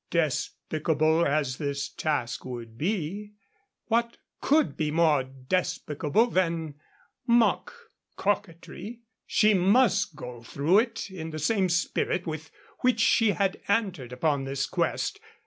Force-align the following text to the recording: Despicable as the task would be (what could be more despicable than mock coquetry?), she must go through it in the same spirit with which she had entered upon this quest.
Despicable 0.09 1.27
as 1.27 1.57
the 1.57 1.79
task 1.95 2.43
would 2.43 2.75
be 2.75 3.33
(what 3.85 4.17
could 4.41 4.75
be 4.75 4.89
more 4.89 5.21
despicable 5.23 6.25
than 6.25 6.73
mock 7.27 7.71
coquetry?), 8.15 9.01
she 9.27 9.53
must 9.53 10.15
go 10.15 10.41
through 10.41 10.79
it 10.79 11.11
in 11.11 11.29
the 11.29 11.37
same 11.37 11.69
spirit 11.69 12.25
with 12.25 12.49
which 12.79 12.99
she 12.99 13.33
had 13.33 13.61
entered 13.69 14.11
upon 14.11 14.43
this 14.43 14.65
quest. 14.65 15.19